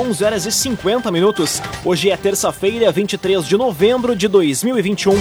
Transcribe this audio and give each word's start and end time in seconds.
11 0.00 0.24
horas 0.24 0.46
e 0.46 0.50
50 0.50 1.10
minutos. 1.10 1.60
Hoje 1.84 2.08
é 2.08 2.16
terça-feira, 2.16 2.90
23 2.90 3.46
de 3.46 3.54
novembro 3.54 4.16
de 4.16 4.28
2021. 4.28 5.12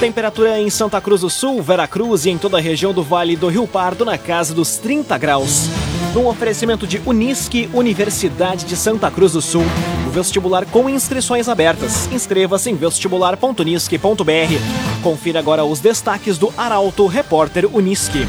Temperatura 0.00 0.60
em 0.60 0.68
Santa 0.68 1.00
Cruz 1.00 1.22
do 1.22 1.30
Sul, 1.30 1.62
Veracruz 1.62 2.26
e 2.26 2.30
em 2.30 2.36
toda 2.36 2.58
a 2.58 2.60
região 2.60 2.92
do 2.92 3.02
Vale 3.02 3.36
do 3.36 3.48
Rio 3.48 3.66
Pardo 3.66 4.04
na 4.04 4.18
casa 4.18 4.52
dos 4.52 4.76
30 4.76 5.16
graus. 5.16 5.66
Num 6.14 6.26
oferecimento 6.26 6.86
de 6.86 7.00
Unisque, 7.06 7.70
Universidade 7.72 8.66
de 8.66 8.76
Santa 8.76 9.10
Cruz 9.10 9.32
do 9.32 9.40
Sul. 9.40 9.64
O 10.06 10.10
vestibular 10.10 10.66
com 10.66 10.90
inscrições 10.90 11.48
abertas. 11.48 12.06
Inscreva-se 12.12 12.68
em 12.68 12.74
vestibular.unisque.br. 12.74 15.02
Confira 15.02 15.38
agora 15.38 15.64
os 15.64 15.80
destaques 15.80 16.36
do 16.36 16.52
Arauto 16.54 17.06
Repórter 17.06 17.66
Unisque. 17.74 18.26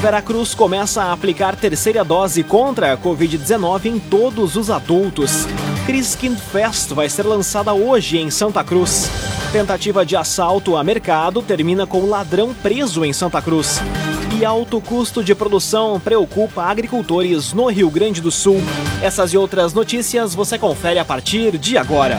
Veracruz 0.00 0.54
começa 0.54 1.02
a 1.02 1.12
aplicar 1.12 1.56
terceira 1.56 2.04
dose 2.04 2.42
contra 2.42 2.92
a 2.92 2.98
Covid-19 2.98 3.86
em 3.86 3.98
todos 3.98 4.54
os 4.54 4.70
adultos. 4.70 5.46
Criskin 5.86 6.36
Fest 6.36 6.90
vai 6.92 7.08
ser 7.08 7.24
lançada 7.24 7.72
hoje 7.72 8.18
em 8.18 8.30
Santa 8.30 8.62
Cruz. 8.62 9.10
Tentativa 9.52 10.04
de 10.04 10.14
assalto 10.14 10.76
a 10.76 10.84
mercado 10.84 11.40
termina 11.40 11.86
com 11.86 12.06
ladrão 12.06 12.52
preso 12.52 13.04
em 13.04 13.12
Santa 13.12 13.40
Cruz. 13.40 13.80
E 14.38 14.44
alto 14.44 14.82
custo 14.82 15.24
de 15.24 15.34
produção 15.34 15.98
preocupa 15.98 16.64
agricultores 16.64 17.54
no 17.54 17.66
Rio 17.68 17.88
Grande 17.88 18.20
do 18.20 18.30
Sul. 18.30 18.60
Essas 19.02 19.32
e 19.32 19.38
outras 19.38 19.72
notícias 19.72 20.34
você 20.34 20.58
confere 20.58 20.98
a 20.98 21.04
partir 21.06 21.56
de 21.56 21.78
agora. 21.78 22.18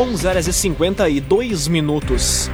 11 0.00 0.26
horas 0.28 0.46
e 0.46 0.52
52 0.52 1.66
minutos. 1.66 2.48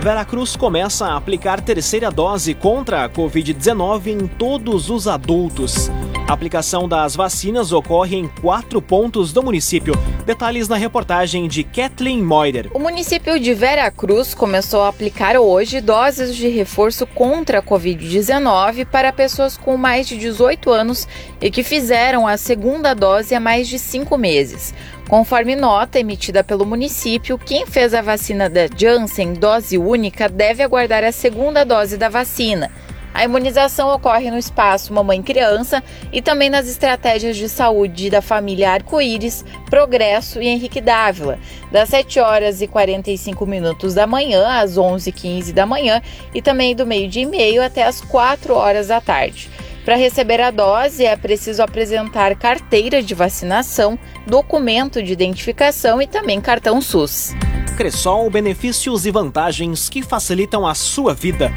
Veracruz 0.00 0.54
começa 0.54 1.06
a 1.06 1.16
aplicar 1.16 1.60
terceira 1.60 2.08
dose 2.08 2.54
contra 2.54 3.04
a 3.04 3.08
Covid-19 3.08 4.06
em 4.06 4.26
todos 4.28 4.90
os 4.90 5.08
adultos. 5.08 5.90
A 6.26 6.32
aplicação 6.32 6.88
das 6.88 7.14
vacinas 7.14 7.70
ocorre 7.70 8.16
em 8.16 8.26
quatro 8.40 8.80
pontos 8.80 9.30
do 9.30 9.42
município. 9.42 9.92
Detalhes 10.24 10.66
na 10.68 10.76
reportagem 10.76 11.46
de 11.46 11.62
Kathleen 11.62 12.22
Moider. 12.22 12.70
O 12.72 12.78
município 12.78 13.38
de 13.38 13.52
Veracruz 13.52 14.32
começou 14.32 14.82
a 14.82 14.88
aplicar 14.88 15.36
hoje 15.36 15.82
doses 15.82 16.34
de 16.34 16.48
reforço 16.48 17.06
contra 17.06 17.58
a 17.58 17.62
Covid-19 17.62 18.86
para 18.86 19.12
pessoas 19.12 19.58
com 19.58 19.76
mais 19.76 20.08
de 20.08 20.16
18 20.16 20.70
anos 20.70 21.06
e 21.42 21.50
que 21.50 21.62
fizeram 21.62 22.26
a 22.26 22.38
segunda 22.38 22.94
dose 22.94 23.34
há 23.34 23.40
mais 23.40 23.68
de 23.68 23.78
cinco 23.78 24.16
meses. 24.16 24.72
Conforme 25.06 25.54
nota 25.54 26.00
emitida 26.00 26.42
pelo 26.42 26.64
município, 26.64 27.36
quem 27.36 27.66
fez 27.66 27.92
a 27.92 28.00
vacina 28.00 28.48
da 28.48 28.66
Janssen 28.74 29.34
dose 29.34 29.76
única 29.76 30.26
deve 30.26 30.62
aguardar 30.62 31.04
a 31.04 31.12
segunda 31.12 31.64
dose 31.64 31.98
da 31.98 32.08
vacina. 32.08 32.70
A 33.14 33.22
imunização 33.22 33.94
ocorre 33.94 34.28
no 34.28 34.36
espaço 34.36 34.92
Mamãe-Criança 34.92 35.84
e 36.12 36.20
também 36.20 36.50
nas 36.50 36.68
estratégias 36.68 37.36
de 37.36 37.48
saúde 37.48 38.10
da 38.10 38.20
família 38.20 38.72
Arco-Íris, 38.72 39.44
Progresso 39.70 40.42
e 40.42 40.48
Henrique 40.48 40.80
Dávila, 40.80 41.38
das 41.70 41.90
7 41.90 42.18
horas 42.18 42.60
e 42.60 42.66
45 42.66 43.46
minutos 43.46 43.94
da 43.94 44.04
manhã 44.04 44.44
às 44.48 44.76
11h15 44.76 45.52
da 45.52 45.64
manhã 45.64 46.02
e 46.34 46.42
também 46.42 46.74
do 46.74 46.84
meio-dia 46.84 47.22
e 47.22 47.26
meio 47.26 47.62
até 47.62 47.84
às 47.84 48.00
4 48.00 48.52
horas 48.52 48.88
da 48.88 49.00
tarde. 49.00 49.48
Para 49.84 49.94
receber 49.94 50.40
a 50.40 50.50
dose, 50.50 51.04
é 51.04 51.14
preciso 51.14 51.62
apresentar 51.62 52.34
carteira 52.34 53.00
de 53.00 53.14
vacinação, 53.14 53.96
documento 54.26 55.00
de 55.00 55.12
identificação 55.12 56.02
e 56.02 56.06
também 56.08 56.40
cartão 56.40 56.80
SUS. 56.80 57.32
Cressol, 57.76 58.28
benefícios 58.28 59.06
e 59.06 59.10
vantagens 59.12 59.88
que 59.88 60.02
facilitam 60.02 60.66
a 60.66 60.74
sua 60.74 61.14
vida. 61.14 61.52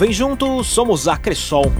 Vem 0.00 0.14
junto, 0.14 0.64
somos 0.64 1.06
a 1.06 1.14
Cressol. 1.14 1.70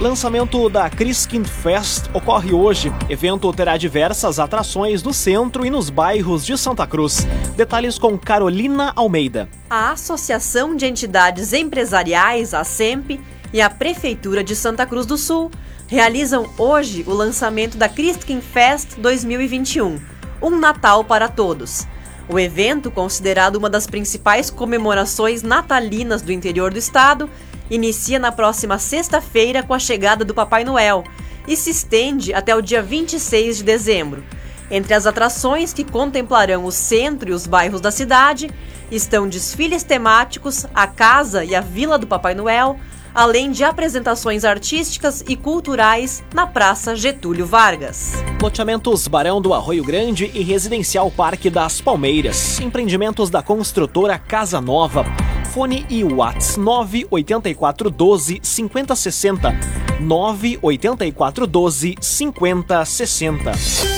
Lançamento 0.00 0.70
da 0.70 0.88
Criskin 0.88 1.44
Fest 1.44 2.06
ocorre 2.14 2.54
hoje. 2.54 2.90
Evento 3.10 3.52
terá 3.52 3.76
diversas 3.76 4.38
atrações 4.38 5.02
no 5.02 5.12
centro 5.12 5.66
e 5.66 5.68
nos 5.68 5.90
bairros 5.90 6.46
de 6.46 6.56
Santa 6.56 6.86
Cruz. 6.86 7.26
Detalhes 7.54 7.98
com 7.98 8.16
Carolina 8.16 8.94
Almeida. 8.96 9.50
A 9.68 9.90
Associação 9.90 10.74
de 10.74 10.86
Entidades 10.86 11.52
Empresariais, 11.52 12.54
a 12.54 12.64
SEMP, 12.64 13.20
e 13.52 13.60
a 13.60 13.68
Prefeitura 13.68 14.42
de 14.42 14.56
Santa 14.56 14.86
Cruz 14.86 15.04
do 15.04 15.18
Sul 15.18 15.50
realizam 15.88 16.48
hoje 16.56 17.04
o 17.06 17.12
lançamento 17.12 17.76
da 17.76 17.86
Criskin 17.86 18.40
Fest 18.40 18.96
2021, 18.96 20.00
um 20.40 20.58
Natal 20.58 21.04
para 21.04 21.28
todos. 21.28 21.86
O 22.32 22.38
evento, 22.38 22.92
considerado 22.92 23.56
uma 23.56 23.68
das 23.68 23.88
principais 23.88 24.50
comemorações 24.50 25.42
natalinas 25.42 26.22
do 26.22 26.30
interior 26.30 26.72
do 26.72 26.78
estado, 26.78 27.28
inicia 27.68 28.20
na 28.20 28.30
próxima 28.30 28.78
sexta-feira 28.78 29.64
com 29.64 29.74
a 29.74 29.80
chegada 29.80 30.24
do 30.24 30.32
Papai 30.32 30.62
Noel 30.62 31.02
e 31.48 31.56
se 31.56 31.70
estende 31.70 32.32
até 32.32 32.54
o 32.54 32.62
dia 32.62 32.80
26 32.80 33.56
de 33.56 33.64
dezembro. 33.64 34.22
Entre 34.70 34.94
as 34.94 35.06
atrações 35.06 35.72
que 35.72 35.82
contemplarão 35.82 36.64
o 36.64 36.70
centro 36.70 37.30
e 37.30 37.32
os 37.32 37.48
bairros 37.48 37.80
da 37.80 37.90
cidade 37.90 38.48
estão 38.92 39.28
desfiles 39.28 39.82
temáticos, 39.82 40.66
a 40.72 40.86
casa 40.86 41.44
e 41.44 41.52
a 41.52 41.60
vila 41.60 41.98
do 41.98 42.06
Papai 42.06 42.36
Noel, 42.36 42.78
além 43.14 43.50
de 43.50 43.64
apresentações 43.64 44.44
artísticas 44.44 45.24
e 45.28 45.36
culturais 45.36 46.22
na 46.34 46.46
Praça 46.46 46.94
Getúlio 46.94 47.46
Vargas. 47.46 48.12
Loteamentos 48.40 49.06
Barão 49.08 49.40
do 49.40 49.52
Arroio 49.52 49.84
Grande 49.84 50.30
e 50.32 50.42
Residencial 50.42 51.10
Parque 51.10 51.50
das 51.50 51.80
Palmeiras. 51.80 52.60
Empreendimentos 52.60 53.30
da 53.30 53.42
construtora 53.42 54.18
Casa 54.18 54.60
Nova. 54.60 55.04
Fone 55.52 55.84
e 55.90 56.04
Whats 56.04 56.56
98412 56.56 58.40
5060. 58.42 59.54
98412 60.00 61.96
5060. 62.00 63.89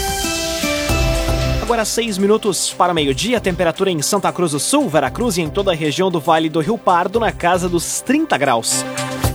Agora 1.73 1.87
seis 1.87 2.19
minutos 2.19 2.71
para 2.71 2.93
meio-dia, 2.93 3.41
temperatura 3.41 3.91
em 3.91 4.03
Santa 4.03 4.31
Cruz 4.31 4.53
do 4.53 4.61
Sul, 4.61 4.91
Veracruz 4.91 5.39
e 5.39 5.41
em 5.41 5.49
toda 5.49 5.73
a 5.73 5.75
região 5.75 6.11
do 6.11 6.21
Vale 6.21 6.51
do 6.51 6.61
Rio 6.61 6.77
Pardo 6.77 7.19
na 7.19 7.33
casa 7.33 7.67
dos 7.67 8.03
30 8.03 8.37
graus. 8.37 8.85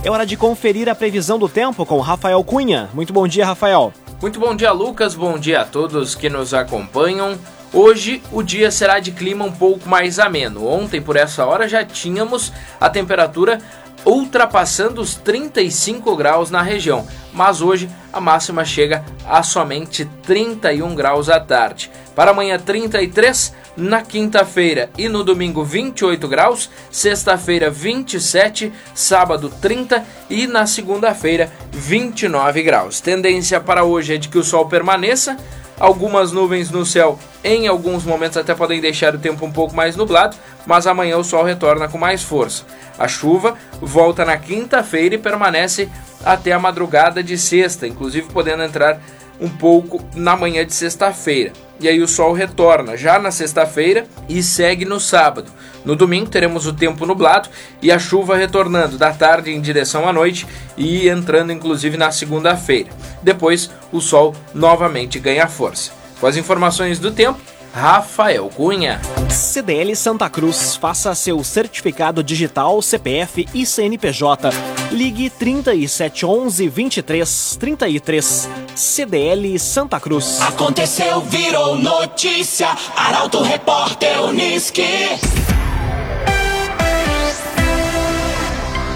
É 0.04 0.08
hora 0.08 0.24
de 0.24 0.36
conferir 0.36 0.88
a 0.88 0.94
previsão 0.94 1.36
do 1.36 1.48
tempo 1.48 1.84
com 1.84 1.98
Rafael 1.98 2.44
Cunha. 2.44 2.90
Muito 2.94 3.12
bom 3.12 3.26
dia, 3.26 3.44
Rafael. 3.44 3.92
Muito 4.22 4.38
bom 4.38 4.54
dia, 4.54 4.70
Lucas. 4.70 5.16
Bom 5.16 5.36
dia 5.36 5.62
a 5.62 5.64
todos 5.64 6.14
que 6.14 6.30
nos 6.30 6.54
acompanham. 6.54 7.36
Hoje 7.72 8.22
o 8.30 8.40
dia 8.40 8.70
será 8.70 9.00
de 9.00 9.10
clima 9.10 9.44
um 9.44 9.50
pouco 9.50 9.88
mais 9.88 10.20
ameno. 10.20 10.64
Ontem, 10.64 11.02
por 11.02 11.16
essa 11.16 11.44
hora, 11.44 11.68
já 11.68 11.84
tínhamos 11.84 12.52
a 12.80 12.88
temperatura 12.88 13.58
ultrapassando 14.08 15.02
os 15.02 15.14
35 15.14 16.16
graus 16.16 16.50
na 16.50 16.62
região, 16.62 17.06
mas 17.30 17.60
hoje 17.60 17.90
a 18.10 18.18
máxima 18.18 18.64
chega 18.64 19.04
a 19.28 19.42
somente 19.42 20.06
31 20.22 20.94
graus 20.94 21.28
à 21.28 21.38
tarde. 21.38 21.90
Para 22.14 22.30
amanhã, 22.30 22.58
33, 22.58 23.54
na 23.76 24.00
quinta-feira 24.00 24.88
e 24.96 25.10
no 25.10 25.22
domingo, 25.22 25.62
28 25.62 26.26
graus, 26.26 26.70
sexta-feira, 26.90 27.70
27, 27.70 28.72
sábado, 28.94 29.52
30 29.60 30.02
e 30.30 30.46
na 30.46 30.66
segunda-feira, 30.66 31.52
29 31.70 32.62
graus. 32.62 33.02
Tendência 33.02 33.60
para 33.60 33.84
hoje 33.84 34.14
é 34.14 34.16
de 34.16 34.30
que 34.30 34.38
o 34.38 34.42
sol 34.42 34.66
permaneça 34.66 35.36
Algumas 35.80 36.32
nuvens 36.32 36.70
no 36.70 36.84
céu 36.84 37.18
em 37.44 37.68
alguns 37.68 38.04
momentos 38.04 38.36
até 38.36 38.54
podem 38.54 38.80
deixar 38.80 39.14
o 39.14 39.18
tempo 39.18 39.46
um 39.46 39.52
pouco 39.52 39.74
mais 39.74 39.94
nublado, 39.94 40.36
mas 40.66 40.86
amanhã 40.86 41.16
o 41.16 41.24
sol 41.24 41.44
retorna 41.44 41.88
com 41.88 41.96
mais 41.96 42.22
força. 42.22 42.64
A 42.98 43.06
chuva 43.06 43.54
volta 43.80 44.24
na 44.24 44.36
quinta-feira 44.36 45.14
e 45.14 45.18
permanece 45.18 45.88
até 46.24 46.52
a 46.52 46.58
madrugada 46.58 47.22
de 47.22 47.38
sexta, 47.38 47.86
inclusive 47.86 48.28
podendo 48.32 48.64
entrar 48.64 49.00
um 49.40 49.48
pouco 49.48 50.02
na 50.14 50.36
manhã 50.36 50.64
de 50.64 50.74
sexta-feira. 50.74 51.52
E 51.80 51.88
aí 51.88 52.00
o 52.02 52.08
sol 52.08 52.32
retorna 52.32 52.96
já 52.96 53.18
na 53.18 53.30
sexta-feira 53.30 54.06
e 54.28 54.42
segue 54.42 54.84
no 54.84 54.98
sábado. 54.98 55.50
No 55.84 55.94
domingo 55.94 56.28
teremos 56.28 56.66
o 56.66 56.72
tempo 56.72 57.06
nublado 57.06 57.48
e 57.80 57.92
a 57.92 57.98
chuva 57.98 58.36
retornando 58.36 58.98
da 58.98 59.12
tarde 59.12 59.52
em 59.52 59.60
direção 59.60 60.08
à 60.08 60.12
noite 60.12 60.46
e 60.76 61.08
entrando 61.08 61.52
inclusive 61.52 61.96
na 61.96 62.10
segunda-feira. 62.10 62.90
Depois 63.22 63.70
o 63.92 64.00
sol 64.00 64.34
novamente 64.52 65.20
ganha 65.20 65.46
força. 65.46 65.92
Com 66.20 66.26
as 66.26 66.36
informações 66.36 66.98
do 66.98 67.12
tempo, 67.12 67.38
Rafael 67.72 68.50
Cunha. 68.54 69.00
CDL 69.30 69.94
Santa 69.94 70.28
Cruz, 70.28 70.74
faça 70.74 71.14
seu 71.14 71.42
certificado 71.44 72.24
digital, 72.24 72.82
CPF 72.82 73.46
e 73.54 73.64
CNPJ. 73.64 74.50
Ligue 74.90 75.28
3711 75.28 76.70
2333 76.70 78.48
CDL 78.74 79.58
Santa 79.58 80.00
Cruz. 80.00 80.40
Aconteceu, 80.40 81.20
virou 81.20 81.76
notícia. 81.76 82.68
Arauto 82.96 83.42
Repórter 83.42 84.22
Uniski. 84.22 84.82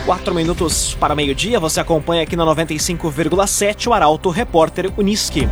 Quatro 0.06 0.34
minutos 0.34 0.94
para 0.98 1.14
meio-dia, 1.14 1.60
você 1.60 1.80
acompanha 1.80 2.22
aqui 2.22 2.36
na 2.36 2.44
95,7 2.44 3.86
o 3.86 3.92
Arauto 3.92 4.30
Repórter 4.30 4.90
Uniski. 4.96 5.46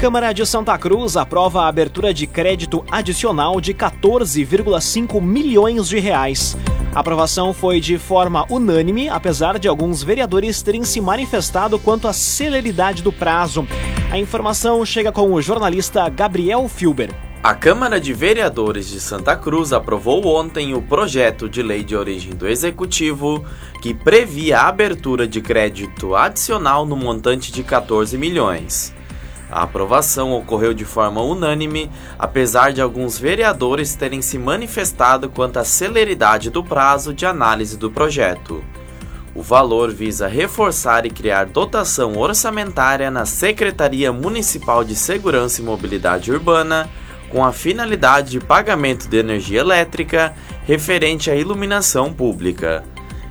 Câmara 0.00 0.32
de 0.32 0.44
Santa 0.46 0.76
Cruz 0.78 1.16
aprova 1.16 1.62
a 1.62 1.68
abertura 1.68 2.12
de 2.12 2.26
crédito 2.26 2.84
adicional 2.90 3.60
de 3.60 3.74
14,5 3.74 5.20
milhões 5.20 5.88
de 5.88 5.98
reais. 5.98 6.56
A 6.96 7.00
aprovação 7.00 7.52
foi 7.52 7.78
de 7.78 7.98
forma 7.98 8.46
unânime, 8.48 9.06
apesar 9.10 9.58
de 9.58 9.68
alguns 9.68 10.02
vereadores 10.02 10.62
terem 10.62 10.82
se 10.82 10.98
manifestado 10.98 11.78
quanto 11.78 12.08
à 12.08 12.12
celeridade 12.14 13.02
do 13.02 13.12
prazo. 13.12 13.68
A 14.10 14.18
informação 14.18 14.82
chega 14.82 15.12
com 15.12 15.30
o 15.30 15.42
jornalista 15.42 16.08
Gabriel 16.08 16.66
Filber. 16.70 17.14
A 17.42 17.54
Câmara 17.54 18.00
de 18.00 18.14
Vereadores 18.14 18.88
de 18.88 18.98
Santa 18.98 19.36
Cruz 19.36 19.74
aprovou 19.74 20.26
ontem 20.26 20.72
o 20.72 20.80
projeto 20.80 21.50
de 21.50 21.62
lei 21.62 21.84
de 21.84 21.94
origem 21.94 22.34
do 22.34 22.48
Executivo 22.48 23.44
que 23.82 23.92
previa 23.92 24.60
a 24.60 24.68
abertura 24.68 25.28
de 25.28 25.42
crédito 25.42 26.16
adicional 26.16 26.86
no 26.86 26.96
montante 26.96 27.52
de 27.52 27.62
14 27.62 28.16
milhões. 28.16 28.95
A 29.50 29.62
aprovação 29.62 30.32
ocorreu 30.32 30.74
de 30.74 30.84
forma 30.84 31.20
unânime, 31.20 31.90
apesar 32.18 32.72
de 32.72 32.80
alguns 32.80 33.18
vereadores 33.18 33.94
terem 33.94 34.20
se 34.20 34.38
manifestado 34.38 35.28
quanto 35.28 35.58
à 35.58 35.64
celeridade 35.64 36.50
do 36.50 36.64
prazo 36.64 37.14
de 37.14 37.24
análise 37.24 37.76
do 37.76 37.90
projeto. 37.90 38.62
O 39.34 39.42
valor 39.42 39.92
visa 39.92 40.26
reforçar 40.26 41.04
e 41.06 41.10
criar 41.10 41.44
dotação 41.44 42.16
orçamentária 42.16 43.10
na 43.10 43.26
Secretaria 43.26 44.12
Municipal 44.12 44.82
de 44.82 44.96
Segurança 44.96 45.60
e 45.60 45.64
Mobilidade 45.64 46.32
Urbana 46.32 46.88
com 47.28 47.44
a 47.44 47.52
finalidade 47.52 48.30
de 48.30 48.40
pagamento 48.40 49.08
de 49.08 49.18
energia 49.18 49.60
elétrica 49.60 50.34
referente 50.64 51.30
à 51.30 51.36
iluminação 51.36 52.12
pública. 52.12 52.82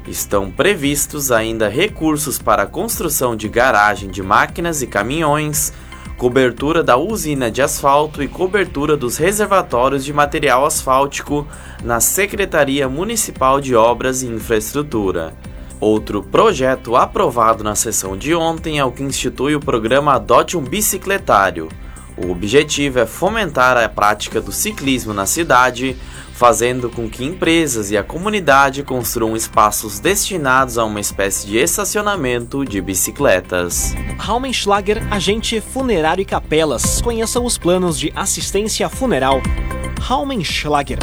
Estão 0.07 0.51
previstos 0.51 1.31
ainda 1.31 1.67
recursos 1.67 2.37
para 2.37 2.63
a 2.63 2.67
construção 2.67 3.35
de 3.35 3.49
garagem 3.49 4.09
de 4.09 4.21
máquinas 4.21 4.83
e 4.83 4.87
caminhões, 4.87 5.73
cobertura 6.17 6.81
da 6.81 6.97
usina 6.97 7.51
de 7.51 7.61
asfalto 7.61 8.23
e 8.23 8.27
cobertura 8.27 8.95
dos 8.95 9.17
reservatórios 9.17 10.05
de 10.05 10.13
material 10.13 10.65
asfáltico 10.65 11.45
na 11.83 11.99
Secretaria 11.99 12.87
Municipal 12.87 13.59
de 13.59 13.75
Obras 13.75 14.23
e 14.23 14.27
Infraestrutura. 14.27 15.33
Outro 15.79 16.23
projeto 16.23 16.95
aprovado 16.95 17.63
na 17.63 17.75
sessão 17.75 18.17
de 18.17 18.33
ontem 18.33 18.79
é 18.79 18.85
o 18.85 18.91
que 18.91 19.03
institui 19.03 19.55
o 19.55 19.59
programa 19.59 20.13
Adote 20.13 20.57
um 20.57 20.61
Bicicletário 20.61 21.67
o 22.17 22.31
objetivo 22.31 22.99
é 22.99 23.05
fomentar 23.05 23.77
a 23.77 23.89
prática 23.89 24.39
do 24.39 24.51
ciclismo 24.51 25.13
na 25.13 25.25
cidade, 25.25 25.97
fazendo 26.33 26.89
com 26.89 27.09
que 27.09 27.25
empresas 27.25 27.91
e 27.91 27.97
a 27.97 28.03
comunidade 28.03 28.83
construam 28.83 29.35
espaços 29.35 29.99
destinados 29.99 30.77
a 30.77 30.85
uma 30.85 30.99
espécie 30.99 31.47
de 31.47 31.57
estacionamento 31.57 32.63
de 32.63 32.79
bicicletas. 32.81 33.93
Raumenschlager, 34.17 35.05
agente 35.11 35.59
funerário 35.59 36.21
e 36.21 36.25
capelas. 36.25 37.01
Conheça 37.01 37.39
os 37.39 37.57
planos 37.57 37.99
de 37.99 38.11
assistência 38.15 38.87
funeral. 38.87 39.41
Raumenschlager. 39.99 40.99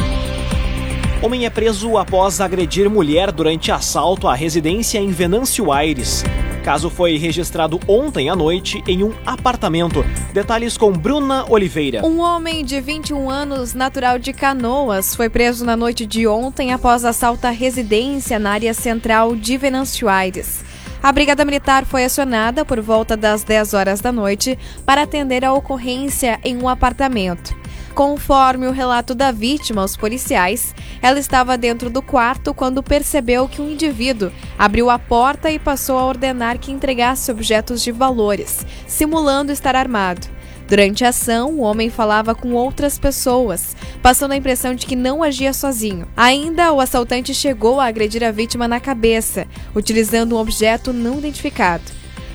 Homem 1.21 1.45
é 1.45 1.49
preso 1.49 1.97
após 1.97 2.41
agredir 2.41 2.89
mulher 2.89 3.31
durante 3.31 3.71
assalto 3.71 4.27
à 4.27 4.33
residência 4.33 4.99
em 4.99 5.09
Venâncio 5.09 5.71
Aires 5.71 6.23
caso 6.63 6.89
foi 6.89 7.17
registrado 7.17 7.79
ontem 7.87 8.29
à 8.29 8.35
noite 8.35 8.81
em 8.87 9.03
um 9.03 9.11
apartamento. 9.25 10.03
Detalhes 10.33 10.77
com 10.77 10.93
Bruna 10.93 11.45
Oliveira. 11.51 12.05
Um 12.05 12.19
homem 12.21 12.63
de 12.63 12.79
21 12.79 13.29
anos, 13.29 13.73
natural 13.73 14.17
de 14.17 14.31
Canoas, 14.31 15.13
foi 15.13 15.29
preso 15.29 15.65
na 15.65 15.75
noite 15.75 16.05
de 16.05 16.25
ontem 16.25 16.71
após 16.71 17.03
assalto 17.03 17.45
à 17.45 17.49
residência 17.49 18.39
na 18.39 18.51
área 18.51 18.73
central 18.73 19.35
de 19.35 19.57
Venâncio 19.57 20.07
Aires. 20.07 20.63
A 21.03 21.11
Brigada 21.11 21.43
Militar 21.43 21.85
foi 21.85 22.05
acionada 22.05 22.63
por 22.63 22.79
volta 22.79 23.17
das 23.17 23.43
10 23.43 23.73
horas 23.73 23.99
da 23.99 24.13
noite 24.13 24.57
para 24.85 25.01
atender 25.01 25.43
a 25.43 25.51
ocorrência 25.51 26.39
em 26.45 26.55
um 26.57 26.69
apartamento. 26.69 27.62
Conforme 27.93 28.65
o 28.65 28.71
relato 28.71 29.13
da 29.13 29.31
vítima 29.31 29.83
aos 29.83 29.95
policiais, 29.95 30.73
ela 30.99 31.19
estava 31.19 31.55
dentro 31.55 31.91
do 31.91 32.01
quarto 32.01 32.51
quando 32.51 32.81
percebeu 32.81 33.47
que 33.47 33.61
um 33.61 33.69
indivíduo 33.69 34.31
abriu 34.57 34.89
a 34.89 34.97
porta 34.97 35.51
e 35.51 35.59
passou 35.59 35.99
a 35.99 36.05
ordenar 36.05 36.57
que 36.57 36.71
entregasse 36.71 37.31
objetos 37.31 37.83
de 37.83 37.91
valores, 37.91 38.65
simulando 38.87 39.51
estar 39.51 39.75
armado. 39.75 40.27
Durante 40.67 41.05
a 41.05 41.09
ação, 41.09 41.51
o 41.51 41.59
homem 41.59 41.91
falava 41.91 42.33
com 42.33 42.53
outras 42.53 42.97
pessoas, 42.97 43.75
passando 44.01 44.31
a 44.31 44.37
impressão 44.37 44.73
de 44.73 44.87
que 44.87 44.95
não 44.95 45.21
agia 45.21 45.53
sozinho. 45.53 46.07
Ainda, 46.17 46.73
o 46.73 46.79
assaltante 46.79 47.31
chegou 47.31 47.79
a 47.79 47.85
agredir 47.85 48.23
a 48.23 48.31
vítima 48.31 48.67
na 48.67 48.79
cabeça, 48.79 49.45
utilizando 49.75 50.35
um 50.35 50.39
objeto 50.39 50.91
não 50.91 51.19
identificado. 51.19 51.83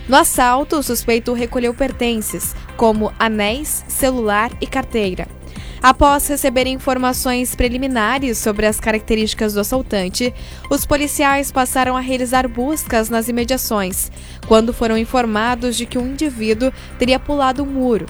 No 0.09 0.17
assalto, 0.17 0.77
o 0.77 0.83
suspeito 0.85 1.33
recolheu 1.33 1.75
pertences, 1.75 2.55
como 2.77 3.13
anéis, 3.19 3.85
celular 3.89 4.53
e 4.61 4.67
carteira. 4.67 5.38
Após 5.83 6.27
receber 6.27 6.67
informações 6.67 7.55
preliminares 7.55 8.39
sobre 8.39 8.67
as 8.67 8.81
características 8.81 9.55
do 9.55 9.61
assaltante, 9.61 10.35
os 10.69 10.85
policiais 10.85 11.53
passaram 11.53 11.97
a 11.97 12.01
realizar 12.01 12.49
buscas 12.49 13.09
nas 13.09 13.29
imediações, 13.29 14.11
quando 14.49 14.73
foram 14.73 14.99
informados 14.99 15.77
de 15.77 15.87
que 15.87 15.97
um 15.97 16.09
indivíduo 16.09 16.73
teria 16.99 17.21
pulado 17.21 17.63
o 17.63 17.67
um 17.67 17.71
muro. 17.71 18.07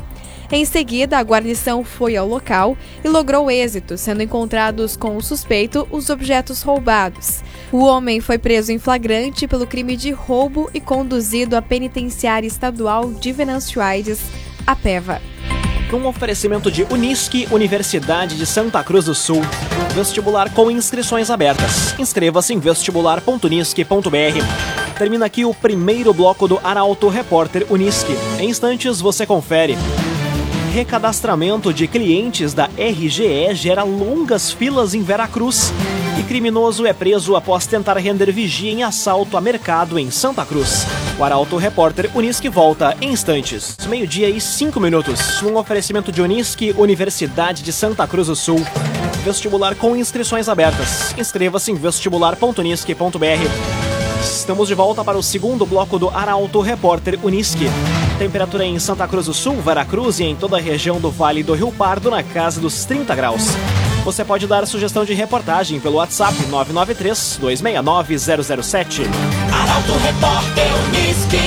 Em 0.51 0.65
seguida, 0.65 1.19
a 1.19 1.23
guarnição 1.23 1.85
foi 1.85 2.17
ao 2.17 2.27
local 2.27 2.75
e 3.05 3.09
logrou 3.09 3.51
êxito, 3.51 3.99
sendo 3.99 4.23
encontrados 4.23 4.97
com 4.97 5.15
o 5.15 5.23
suspeito 5.23 5.87
os 5.91 6.09
objetos 6.09 6.63
roubados. 6.63 7.43
O 7.71 7.85
homem 7.85 8.19
foi 8.19 8.39
preso 8.39 8.73
em 8.73 8.79
flagrante 8.79 9.47
pelo 9.47 9.67
crime 9.67 9.95
de 9.95 10.11
roubo 10.11 10.71
e 10.73 10.81
conduzido 10.81 11.55
à 11.55 11.61
penitenciária 11.61 12.47
estadual 12.47 13.13
de 13.13 13.31
Venâncio 13.31 13.83
Aires, 13.83 14.23
a 14.67 14.75
PEVA 14.75 15.21
um 15.97 16.07
oferecimento 16.07 16.71
de 16.71 16.83
Unisque, 16.85 17.49
Universidade 17.51 18.37
de 18.37 18.45
Santa 18.45 18.83
Cruz 18.85 19.07
do 19.07 19.15
Sul. 19.15 19.41
Vestibular 19.95 20.53
com 20.53 20.71
inscrições 20.71 21.31
abertas. 21.31 21.99
Inscreva-se 21.99 22.53
em 22.53 22.59
vestibular.unisque.br. 22.59 24.99
Termina 24.99 25.27
aqui 25.27 25.45
o 25.45 25.55
primeiro 25.55 26.13
bloco 26.13 26.49
do 26.49 26.61
Arauto 26.63 27.09
Repórter 27.09 27.67
Unisque. 27.71 28.13
Em 28.39 28.51
instantes 28.51 29.01
você 29.01 29.25
confere. 29.25 29.77
Recadastramento 30.73 31.73
de 31.73 31.87
clientes 31.87 32.53
da 32.53 32.69
RGE 32.77 33.55
gera 33.55 33.83
longas 33.83 34.51
filas 34.51 34.95
em 34.95 35.03
Veracruz. 35.03 35.73
E 36.19 36.23
criminoso 36.23 36.85
é 36.85 36.93
preso 36.93 37.37
após 37.37 37.67
tentar 37.67 37.97
render 37.97 38.31
vigia 38.33 38.73
em 38.73 38.83
assalto 38.83 39.37
a 39.37 39.41
mercado 39.41 39.99
em 39.99 40.11
Santa 40.11 40.45
Cruz. 40.45 40.85
O 41.19 41.25
Arauto 41.25 41.57
Repórter 41.57 42.09
Unisque 42.15 42.49
volta 42.49 42.97
em 43.01 43.13
instantes. 43.13 43.77
Meio-dia 43.89 44.31
e 44.31 44.41
cinco 44.41 44.79
minutos. 44.79 45.43
Um 45.43 45.57
oferecimento 45.57 46.13
de 46.13 46.23
Unisque, 46.23 46.73
Universidade 46.79 47.65
de 47.65 47.73
Santa 47.73 48.07
Cruz 48.07 48.29
do 48.29 48.37
Sul. 48.37 48.65
Vestibular 49.25 49.75
com 49.75 49.97
inscrições 49.97 50.49
abertas. 50.49 51.13
Inscreva-se 51.19 51.73
em 51.73 51.75
vestibular.unisque.br. 51.75 54.23
Estamos 54.23 54.69
de 54.69 54.75
volta 54.75 55.03
para 55.03 55.19
o 55.19 55.23
segundo 55.23 55.67
bloco 55.67 55.99
do 55.99 56.09
Arauto 56.09 56.61
Repórter 56.61 57.19
Unisque. 57.21 57.67
Temperatura 58.17 58.65
em 58.65 58.79
Santa 58.79 59.09
Cruz 59.09 59.27
do 59.27 59.35
Sul, 59.35 59.61
Veracruz 59.61 60.21
e 60.21 60.25
em 60.25 60.37
toda 60.37 60.57
a 60.57 60.61
região 60.61 61.01
do 61.01 61.11
Vale 61.11 61.43
do 61.43 61.55
Rio 61.55 61.73
Pardo 61.73 62.13
na 62.13 62.23
casa 62.23 62.61
dos 62.61 62.85
30 62.85 63.13
graus. 63.17 63.43
Você 64.05 64.25
pode 64.25 64.47
dar 64.47 64.65
sugestão 64.69 65.05
de 65.05 65.15
reportagem 65.15 65.81
pelo 65.81 65.97
WhatsApp 65.97 66.35
993 66.47 67.39
269 67.41 68.17
007. 68.63 69.03
Arauto 69.79 69.93
Repórter 69.99 70.67
Unisque. 70.89 71.39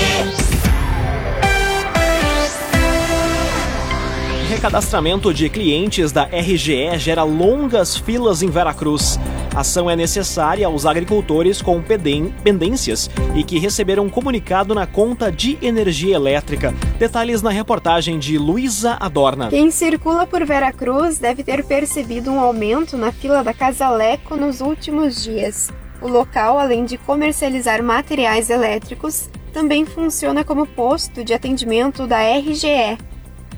Recadastramento 4.47 5.33
de 5.33 5.49
clientes 5.49 6.13
da 6.13 6.23
RGE 6.23 6.97
gera 6.97 7.23
longas 7.23 7.97
filas 7.97 8.41
em 8.41 8.49
Veracruz. 8.49 9.19
Ação 9.53 9.89
é 9.89 9.97
necessária 9.97 10.65
aos 10.65 10.85
agricultores 10.85 11.61
com 11.61 11.81
pendências 11.81 13.09
e 13.35 13.43
que 13.43 13.59
receberam 13.59 14.09
comunicado 14.09 14.73
na 14.73 14.87
conta 14.87 15.29
de 15.29 15.57
energia 15.61 16.15
elétrica. 16.15 16.73
Detalhes 16.97 17.41
na 17.41 17.49
reportagem 17.49 18.17
de 18.17 18.37
Luísa 18.37 18.95
Adorna. 18.97 19.49
Quem 19.49 19.69
circula 19.71 20.25
por 20.25 20.45
Veracruz 20.45 21.17
deve 21.17 21.43
ter 21.43 21.65
percebido 21.65 22.31
um 22.31 22.39
aumento 22.39 22.95
na 22.95 23.11
fila 23.11 23.43
da 23.43 23.53
Casa 23.53 23.89
Leco 23.89 24.37
nos 24.37 24.61
últimos 24.61 25.21
dias. 25.21 25.69
O 26.01 26.07
local, 26.07 26.57
além 26.57 26.83
de 26.83 26.97
comercializar 26.97 27.83
materiais 27.83 28.49
elétricos, 28.49 29.29
também 29.53 29.85
funciona 29.85 30.43
como 30.43 30.65
posto 30.65 31.23
de 31.23 31.33
atendimento 31.33 32.07
da 32.07 32.21
RGE, 32.21 32.97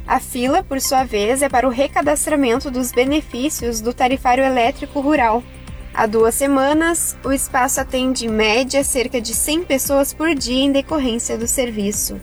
a 0.06 0.20
fila, 0.20 0.62
por 0.62 0.82
sua 0.82 1.06
vez, 1.06 1.42
é 1.42 1.48
para 1.48 1.68
o 1.68 1.72
recadastramento 1.72 2.70
dos 2.70 2.92
benefícios 2.92 3.80
do 3.80 3.94
tarifário 3.94 4.44
elétrico 4.44 5.00
rural. 5.00 5.42
Há 5.94 6.06
duas 6.06 6.36
semanas, 6.36 7.16
o 7.24 7.32
espaço 7.32 7.80
atende 7.80 8.26
em 8.26 8.30
média 8.30 8.84
cerca 8.84 9.22
de 9.22 9.34
100 9.34 9.64
pessoas 9.64 10.14
por 10.14 10.36
dia 10.36 10.64
em 10.66 10.72
decorrência 10.72 11.38
do 11.38 11.48
serviço. 11.48 12.20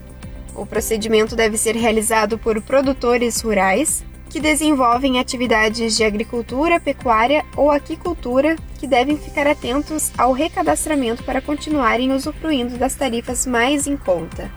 O 0.54 0.66
procedimento 0.66 1.34
deve 1.34 1.56
ser 1.56 1.74
realizado 1.74 2.36
por 2.38 2.60
produtores 2.60 3.40
rurais 3.40 4.04
que 4.30 4.40
desenvolvem 4.40 5.18
atividades 5.18 5.96
de 5.96 6.04
agricultura, 6.04 6.78
pecuária 6.78 7.44
ou 7.56 7.68
aquicultura 7.70 8.56
que 8.78 8.86
devem 8.86 9.18
ficar 9.18 9.46
atentos 9.46 10.12
ao 10.16 10.32
recadastramento 10.32 11.24
para 11.24 11.42
continuarem 11.42 12.12
usufruindo 12.12 12.78
das 12.78 12.94
tarifas 12.94 13.44
mais 13.44 13.88
em 13.88 13.96
conta. 13.96 14.50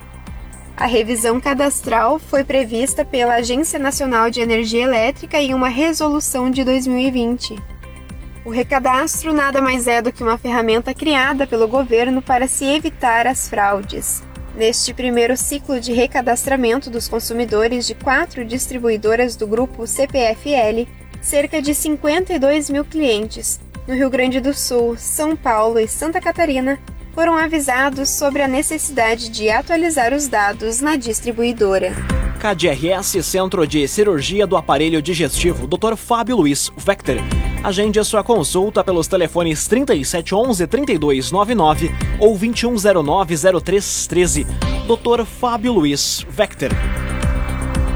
A 0.78 0.86
revisão 0.86 1.42
cadastral 1.42 2.20
foi 2.20 2.44
prevista 2.44 3.04
pela 3.04 3.36
Agência 3.36 3.80
Nacional 3.80 4.30
de 4.30 4.42
Energia 4.42 4.84
Elétrica 4.84 5.38
em 5.38 5.54
uma 5.54 5.70
resolução 5.70 6.52
de 6.52 6.64
2020. 6.64 7.56
O 8.46 8.52
recadastro 8.52 9.34
nada 9.34 9.62
mais 9.62 9.88
é 9.88 10.02
do 10.02 10.12
que 10.12 10.22
uma 10.22 10.38
ferramenta 10.38 10.94
criada 10.94 11.48
pelo 11.48 11.68
governo 11.68 12.22
para 12.22 12.48
se 12.48 12.66
evitar 12.66 13.26
as 13.26 13.50
fraudes. 13.50 14.22
Neste 14.56 14.94
primeiro 14.94 15.36
ciclo 15.36 15.80
de 15.80 15.94
recadastramento 15.94 16.90
dos 16.90 17.08
consumidores 17.08 17.88
de 17.88 17.96
quatro 17.96 18.46
distribuidoras 18.46 19.36
do 19.36 19.48
grupo 19.48 19.88
CPFL, 19.88 20.88
cerca 21.22 21.60
de 21.60 21.74
52 21.74 22.70
mil 22.70 22.86
clientes, 22.86 23.60
no 23.88 23.96
Rio 23.96 24.12
Grande 24.12 24.40
do 24.40 24.54
Sul, 24.54 24.96
São 24.96 25.36
Paulo 25.36 25.80
e 25.80 25.88
Santa 25.88 26.22
Catarina, 26.22 26.80
foram 27.16 27.36
avisados 27.36 28.10
sobre 28.10 28.44
a 28.44 28.48
necessidade 28.48 29.30
de 29.30 29.50
atualizar 29.50 30.14
os 30.14 30.28
dados 30.28 30.82
na 30.82 30.96
distribuidora. 30.98 31.92
KDRS 32.44 33.24
Centro 33.24 33.66
de 33.66 33.88
Cirurgia 33.88 34.46
do 34.46 34.58
Aparelho 34.58 35.02
Digestivo, 35.02 35.66
Dr. 35.66 35.96
Fábio 35.96 36.36
Luiz 36.36 36.70
Vector. 36.76 37.16
Agende 37.64 38.04
sua 38.04 38.22
consulta 38.22 38.84
pelos 38.84 39.08
telefones 39.08 39.66
3711 39.66 40.68
3299 40.68 41.96
ou 42.20 42.38
2109 42.38 43.36
0313. 43.62 44.46
Dr. 44.86 45.24
Fábio 45.24 45.72
Luiz 45.72 46.28
Vector. 46.30 46.72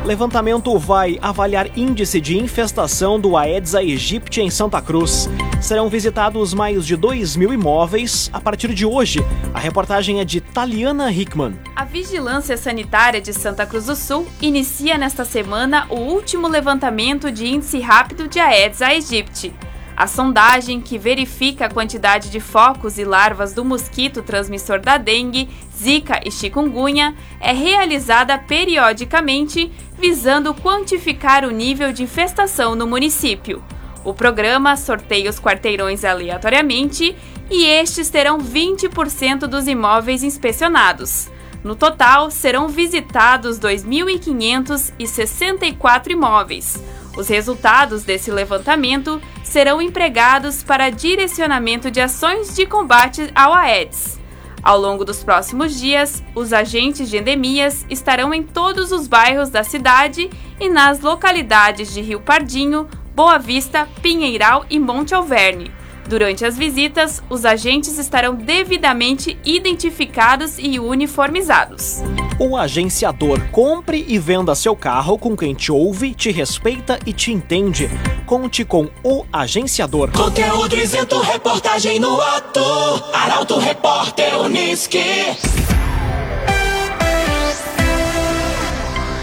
Levantamento 0.05 0.79
vai 0.79 1.19
avaliar 1.21 1.77
índice 1.77 2.21
de 2.21 2.37
infestação 2.37 3.19
do 3.19 3.35
Aedes 3.35 3.75
aegypti 3.75 4.39
em 4.39 4.49
Santa 4.49 4.81
Cruz. 4.81 5.29
Serão 5.61 5.89
visitados 5.89 6.53
mais 6.53 6.85
de 6.85 6.95
2 6.95 7.35
mil 7.35 7.51
imóveis 7.51 8.29
a 8.31 8.39
partir 8.39 8.73
de 8.73 8.85
hoje. 8.85 9.19
A 9.53 9.59
reportagem 9.59 10.19
é 10.19 10.25
de 10.25 10.39
Taliana 10.39 11.11
Hickman. 11.11 11.59
A 11.75 11.83
Vigilância 11.83 12.55
Sanitária 12.55 13.19
de 13.19 13.33
Santa 13.33 13.65
Cruz 13.65 13.87
do 13.87 13.95
Sul 13.95 14.27
inicia 14.39 14.97
nesta 14.97 15.25
semana 15.25 15.87
o 15.89 15.95
último 15.95 16.47
levantamento 16.47 17.31
de 17.31 17.47
índice 17.47 17.79
rápido 17.79 18.27
de 18.27 18.39
Aedes 18.39 18.83
aegypti. 18.83 19.51
A 19.95 20.05
sondagem, 20.05 20.79
que 20.79 20.99
verifica 20.99 21.65
a 21.65 21.69
quantidade 21.69 22.29
de 22.29 22.39
focos 22.39 22.99
e 22.99 23.03
larvas 23.03 23.51
do 23.51 23.65
mosquito 23.65 24.21
transmissor 24.21 24.79
da 24.79 24.97
dengue, 24.97 25.49
zika 25.75 26.21
e 26.23 26.29
chikungunya, 26.29 27.15
é 27.39 27.51
realizada 27.51 28.37
periodicamente, 28.37 29.71
visando 29.97 30.53
quantificar 30.53 31.43
o 31.43 31.49
nível 31.49 31.91
de 31.91 32.03
infestação 32.03 32.75
no 32.75 32.85
município. 32.85 33.63
O 34.03 34.13
programa 34.13 34.77
sorteia 34.77 35.29
os 35.29 35.39
quarteirões 35.39 36.05
aleatoriamente 36.05 37.15
e 37.49 37.65
estes 37.65 38.09
terão 38.09 38.39
20% 38.39 39.47
dos 39.47 39.67
imóveis 39.67 40.23
inspecionados. 40.23 41.29
No 41.63 41.75
total, 41.75 42.31
serão 42.31 42.67
visitados 42.67 43.59
2.564 43.59 46.11
imóveis. 46.11 46.79
Os 47.17 47.27
resultados 47.27 48.03
desse 48.03 48.31
levantamento 48.31 49.19
serão 49.43 49.81
empregados 49.81 50.61
para 50.61 50.91
direcionamento 50.91 51.89
de 51.89 51.99
ações 51.99 52.55
de 52.55 52.65
combate 52.65 53.31
ao 53.33 53.53
Aedes. 53.53 54.19
Ao 54.61 54.79
longo 54.79 55.03
dos 55.03 55.23
próximos 55.23 55.79
dias, 55.79 56.23
os 56.35 56.53
agentes 56.53 57.09
de 57.09 57.17
endemias 57.17 57.85
estarão 57.89 58.33
em 58.33 58.43
todos 58.43 58.91
os 58.91 59.07
bairros 59.07 59.49
da 59.49 59.63
cidade 59.63 60.29
e 60.59 60.69
nas 60.69 60.99
localidades 60.99 61.93
de 61.93 62.01
Rio 62.01 62.19
Pardinho, 62.19 62.87
Boa 63.17 63.39
Vista, 63.39 63.87
Pinheiral 63.99 64.63
e 64.69 64.79
Monte 64.79 65.15
Alverne. 65.15 65.71
Durante 66.07 66.45
as 66.45 66.55
visitas, 66.55 67.19
os 67.27 67.45
agentes 67.45 67.97
estarão 67.97 68.35
devidamente 68.35 69.39
identificados 69.43 70.59
e 70.59 70.79
uniformizados. 70.79 72.03
O 72.37 72.55
agenciador 72.55 73.41
compre 73.49 74.05
e 74.07 74.19
venda 74.19 74.53
seu 74.53 74.75
carro 74.75 75.17
com 75.17 75.35
quem 75.35 75.55
te 75.55 75.71
ouve, 75.71 76.13
te 76.13 76.29
respeita 76.29 76.99
e 77.07 77.11
te 77.11 77.31
entende. 77.31 77.89
Conte 78.27 78.63
com 78.63 78.87
o 79.03 79.25
agenciador. 79.33 80.11
Conteúdo 80.11 80.75
isento, 80.75 81.19
reportagem 81.19 81.99
no 81.99 82.21
ato. 82.21 82.61
Arauto 83.15 83.57
Repórter 83.57 84.39
Uniski. 84.41 85.01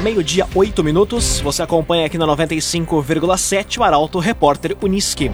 Meio-dia, 0.04 0.46
8 0.54 0.84
minutos. 0.84 1.40
Você 1.40 1.62
acompanha 1.62 2.04
aqui 2.04 2.18
na 2.18 2.26
95,7 2.26 3.78
o 3.78 3.82
Arauto 3.82 4.18
Repórter 4.18 4.76
Uniski. 4.82 5.30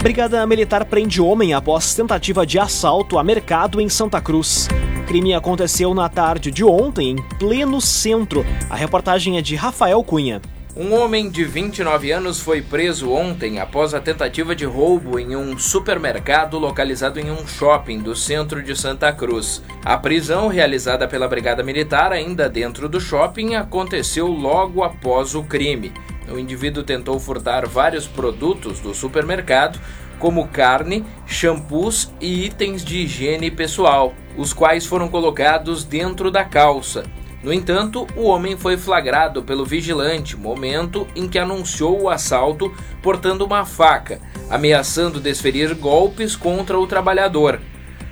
Brigada 0.00 0.46
Militar 0.46 0.84
prende 0.84 1.20
homem 1.20 1.52
após 1.52 1.92
tentativa 1.92 2.46
de 2.46 2.60
assalto 2.60 3.18
a 3.18 3.24
mercado 3.24 3.80
em 3.80 3.88
Santa 3.88 4.20
Cruz. 4.20 4.68
Crime 5.08 5.34
aconteceu 5.34 5.92
na 5.94 6.08
tarde 6.08 6.52
de 6.52 6.62
ontem, 6.62 7.10
em 7.10 7.16
pleno 7.40 7.80
centro. 7.80 8.46
A 8.70 8.76
reportagem 8.76 9.36
é 9.36 9.42
de 9.42 9.56
Rafael 9.56 10.00
Cunha. 10.04 10.40
Um 10.78 10.92
homem 10.92 11.30
de 11.30 11.42
29 11.42 12.10
anos 12.10 12.38
foi 12.38 12.60
preso 12.60 13.10
ontem 13.10 13.58
após 13.58 13.94
a 13.94 14.00
tentativa 14.00 14.54
de 14.54 14.66
roubo 14.66 15.18
em 15.18 15.34
um 15.34 15.58
supermercado 15.58 16.58
localizado 16.58 17.18
em 17.18 17.30
um 17.30 17.46
shopping 17.46 18.00
do 18.00 18.14
centro 18.14 18.62
de 18.62 18.76
Santa 18.76 19.10
Cruz. 19.10 19.62
A 19.82 19.96
prisão, 19.96 20.48
realizada 20.48 21.08
pela 21.08 21.26
Brigada 21.26 21.62
Militar 21.62 22.12
ainda 22.12 22.46
dentro 22.46 22.90
do 22.90 23.00
shopping, 23.00 23.54
aconteceu 23.54 24.26
logo 24.26 24.82
após 24.82 25.34
o 25.34 25.42
crime. 25.42 25.94
O 26.28 26.38
indivíduo 26.38 26.82
tentou 26.82 27.18
furtar 27.18 27.66
vários 27.66 28.06
produtos 28.06 28.78
do 28.78 28.92
supermercado, 28.92 29.80
como 30.18 30.46
carne, 30.46 31.06
shampoos 31.26 32.12
e 32.20 32.44
itens 32.44 32.84
de 32.84 32.98
higiene 32.98 33.50
pessoal, 33.50 34.12
os 34.36 34.52
quais 34.52 34.84
foram 34.84 35.08
colocados 35.08 35.84
dentro 35.84 36.30
da 36.30 36.44
calça. 36.44 37.04
No 37.46 37.52
entanto, 37.52 38.08
o 38.16 38.24
homem 38.24 38.56
foi 38.56 38.76
flagrado 38.76 39.40
pelo 39.40 39.64
vigilante, 39.64 40.36
momento 40.36 41.06
em 41.14 41.28
que 41.28 41.38
anunciou 41.38 42.02
o 42.02 42.08
assalto 42.10 42.74
portando 43.00 43.44
uma 43.44 43.64
faca, 43.64 44.20
ameaçando 44.50 45.20
desferir 45.20 45.72
golpes 45.76 46.34
contra 46.34 46.76
o 46.76 46.88
trabalhador. 46.88 47.60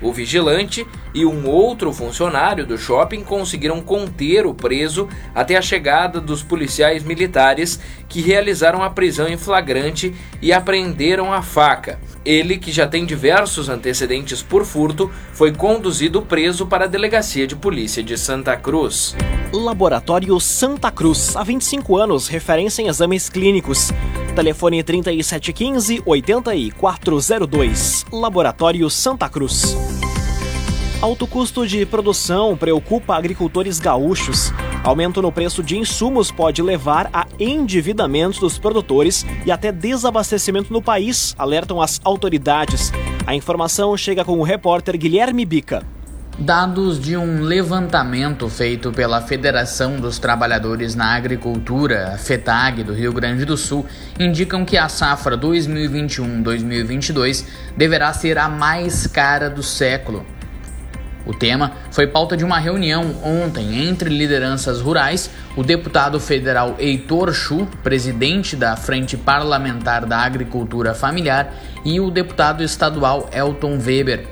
O 0.01 0.13
vigilante 0.13 0.87
e 1.15 1.25
um 1.25 1.47
outro 1.47 1.93
funcionário 1.93 2.65
do 2.65 2.77
shopping 2.77 3.23
conseguiram 3.23 3.81
conter 3.81 4.45
o 4.45 4.53
preso 4.53 5.07
até 5.33 5.55
a 5.55 5.61
chegada 5.61 6.19
dos 6.19 6.43
policiais 6.43 7.03
militares 7.03 7.79
que 8.09 8.21
realizaram 8.21 8.83
a 8.83 8.89
prisão 8.89 9.27
em 9.27 9.37
flagrante 9.37 10.13
e 10.41 10.51
apreenderam 10.51 11.31
a 11.31 11.41
faca. 11.41 11.97
Ele, 12.25 12.57
que 12.57 12.71
já 12.71 12.85
tem 12.85 13.05
diversos 13.05 13.69
antecedentes 13.69 14.43
por 14.43 14.65
furto, 14.65 15.09
foi 15.31 15.53
conduzido 15.53 16.21
preso 16.21 16.65
para 16.65 16.83
a 16.83 16.87
delegacia 16.87 17.47
de 17.47 17.55
polícia 17.55 18.03
de 18.03 18.17
Santa 18.17 18.57
Cruz. 18.57 19.15
Laboratório 19.53 20.37
Santa 20.41 20.91
Cruz, 20.91 21.35
há 21.37 21.43
25 21.43 21.95
anos, 21.95 22.27
referência 22.27 22.81
em 22.81 22.87
exames 22.87 23.29
clínicos. 23.29 23.91
Telefone 24.35 24.83
3715 24.83 26.03
8402. 26.05 28.05
Laboratório 28.11 28.89
Santa 28.89 29.29
Cruz. 29.29 29.77
Alto 31.05 31.27
custo 31.27 31.67
de 31.67 31.85
produção 31.85 32.57
preocupa 32.57 33.15
agricultores 33.15 33.77
gaúchos. 33.77 34.51
Aumento 34.83 35.21
no 35.21 35.31
preço 35.31 35.61
de 35.61 35.77
insumos 35.77 36.31
pode 36.31 36.63
levar 36.63 37.11
a 37.13 37.27
endividamento 37.39 38.39
dos 38.39 38.57
produtores 38.57 39.23
e 39.45 39.51
até 39.51 39.71
desabastecimento 39.71 40.73
no 40.73 40.81
país, 40.81 41.35
alertam 41.37 41.79
as 41.79 42.01
autoridades. 42.03 42.91
A 43.23 43.35
informação 43.35 43.95
chega 43.95 44.25
com 44.25 44.39
o 44.39 44.43
repórter 44.43 44.97
Guilherme 44.97 45.45
Bica. 45.45 45.83
Dados 46.39 46.99
de 46.99 47.15
um 47.15 47.43
levantamento 47.43 48.49
feito 48.49 48.91
pela 48.91 49.21
Federação 49.21 49.97
dos 49.97 50.17
Trabalhadores 50.17 50.95
na 50.95 51.15
Agricultura, 51.15 52.17
FETAG, 52.17 52.83
do 52.83 52.93
Rio 52.93 53.13
Grande 53.13 53.45
do 53.45 53.55
Sul, 53.55 53.85
indicam 54.19 54.65
que 54.65 54.75
a 54.75 54.89
safra 54.89 55.37
2021-2022 55.37 57.45
deverá 57.77 58.11
ser 58.11 58.39
a 58.39 58.49
mais 58.49 59.07
cara 59.07 59.51
do 59.51 59.61
século. 59.61 60.25
O 61.25 61.33
tema 61.33 61.71
foi 61.91 62.07
pauta 62.07 62.37
de 62.37 62.45
uma 62.45 62.59
reunião 62.59 63.15
ontem 63.23 63.87
entre 63.87 64.09
lideranças 64.09 64.79
rurais, 64.79 65.31
o 65.55 65.63
deputado 65.63 66.19
federal 66.19 66.75
Heitor 66.77 67.33
Chu, 67.33 67.67
presidente 67.81 68.55
da 68.55 68.75
Frente 68.75 69.17
Parlamentar 69.17 70.05
da 70.05 70.19
Agricultura 70.19 70.93
Familiar, 70.93 71.53
e 71.83 71.99
o 71.99 72.11
deputado 72.11 72.63
estadual 72.63 73.29
Elton 73.33 73.79
Weber. 73.83 74.27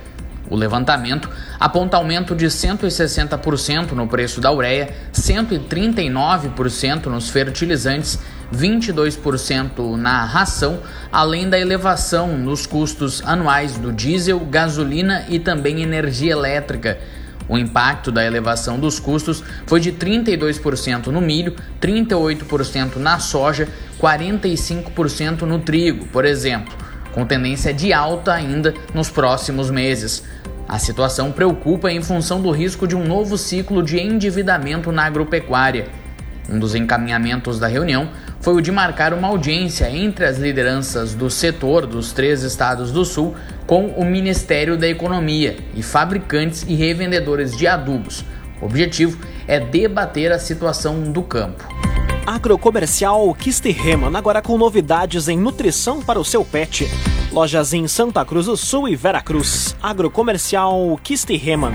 O 0.50 0.56
levantamento 0.56 1.30
aponta 1.60 1.98
aumento 1.98 2.36
de 2.36 2.46
160% 2.46 3.94
no 3.94 4.08
preço 4.08 4.40
da 4.40 4.52
ureia, 4.52 4.94
139% 5.14 7.08
nos 7.08 7.30
fertilizantes, 7.30 8.20
22% 8.54 9.96
na 9.96 10.24
ração, 10.24 10.80
além 11.12 11.50
da 11.50 11.60
elevação 11.60 12.38
nos 12.38 12.66
custos 12.66 13.22
anuais 13.26 13.78
do 13.78 13.92
diesel, 13.92 14.40
gasolina 14.40 15.26
e 15.28 15.40
também 15.40 15.82
energia 15.82 16.32
elétrica. 16.32 16.98
O 17.48 17.58
impacto 17.58 18.12
da 18.12 18.24
elevação 18.24 18.80
dos 18.80 19.00
custos 19.00 19.44
foi 19.66 19.80
de 19.80 19.92
32% 19.92 21.08
no 21.08 21.20
milho, 21.20 21.56
38% 21.82 22.96
na 22.96 23.20
soja, 23.20 23.68
45% 24.00 25.42
no 25.42 25.60
trigo, 25.60 26.06
por 26.08 26.24
exemplo, 26.24 26.74
com 27.12 27.26
tendência 27.26 27.74
de 27.74 27.92
alta 27.92 28.34
ainda 28.34 28.74
nos 28.94 29.10
próximos 29.10 29.70
meses. 29.70 30.24
A 30.68 30.80
situação 30.80 31.32
preocupa 31.32 31.92
em 31.92 32.02
função 32.02 32.42
do 32.42 32.50
risco 32.50 32.88
de 32.88 32.96
um 32.96 33.06
novo 33.06 33.38
ciclo 33.38 33.84
de 33.84 34.00
endividamento 34.00 34.92
na 34.92 35.04
agropecuária. 35.04 35.88
Um 36.50 36.58
dos 36.58 36.76
encaminhamentos 36.76 37.60
da 37.60 37.68
reunião 37.68 38.10
foi 38.44 38.56
o 38.56 38.62
de 38.62 38.74
marcar 38.74 39.14
uma 39.14 39.30
audiência 39.30 39.90
entre 39.90 40.26
as 40.26 40.38
lideranças 40.38 41.16
do 41.16 41.30
setor 41.30 41.88
dos 41.88 42.12
três 42.12 42.44
estados 42.44 42.92
do 42.92 43.06
Sul 43.06 43.34
com 43.66 43.88
o 43.88 44.04
Ministério 44.04 44.78
da 44.78 44.86
Economia 44.86 45.58
e 45.74 45.82
fabricantes 45.82 46.66
e 46.68 46.76
revendedores 46.76 47.56
de 47.56 47.66
adubos. 47.66 48.26
O 48.62 48.66
objetivo 48.66 49.18
é 49.48 49.62
debater 49.62 50.30
a 50.34 50.38
situação 50.38 51.02
do 51.04 51.24
campo. 51.24 51.64
Agrocomercial 52.28 53.34
Kisterreman, 53.34 54.16
agora 54.16 54.42
com 54.42 54.58
novidades 54.58 55.30
em 55.30 55.38
nutrição 55.38 56.02
para 56.02 56.20
o 56.20 56.26
seu 56.26 56.44
pet. 56.44 56.90
Lojas 57.32 57.74
em 57.74 57.88
Santa 57.88 58.26
Cruz 58.26 58.48
do 58.48 58.58
Sul 58.58 58.90
e 58.90 58.96
Veracruz. 58.96 59.74
Agrocomercial 59.82 61.00
Kisterreman. 61.02 61.74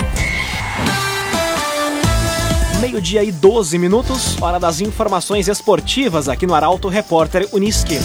Meio-dia 2.81 3.25
e 3.25 3.33
12 3.33 3.77
minutos, 3.77 4.41
hora 4.41 4.61
das 4.61 4.81
informações 4.81 5.49
esportivas 5.49 6.29
aqui 6.29 6.47
no 6.47 6.55
Arauto 6.55 6.87
Repórter 6.87 7.49
Uniski. 7.53 7.97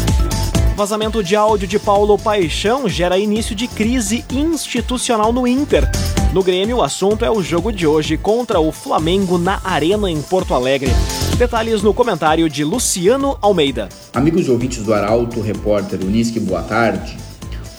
Vazamento 0.75 1.23
de 1.23 1.35
áudio 1.35 1.67
de 1.67 1.77
Paulo 1.77 2.17
Paixão 2.17 2.89
gera 2.89 3.15
início 3.15 3.55
de 3.55 3.67
crise 3.67 4.25
institucional 4.31 5.31
no 5.31 5.45
Inter. 5.45 5.87
No 6.33 6.41
Grêmio, 6.41 6.77
o 6.77 6.81
assunto 6.81 7.23
é 7.23 7.29
o 7.29 7.43
jogo 7.43 7.71
de 7.71 7.85
hoje 7.85 8.17
contra 8.17 8.59
o 8.59 8.71
Flamengo 8.71 9.37
na 9.37 9.61
Arena 9.63 10.09
em 10.09 10.19
Porto 10.23 10.55
Alegre. 10.55 10.89
Detalhes 11.37 11.83
no 11.83 11.93
comentário 11.93 12.49
de 12.49 12.63
Luciano 12.63 13.37
Almeida. 13.43 13.89
Amigos 14.11 14.49
ouvintes 14.49 14.81
do 14.81 14.91
Arauto, 14.91 15.39
repórter 15.39 15.99
Unisque, 16.01 16.39
boa 16.39 16.63
tarde. 16.63 17.15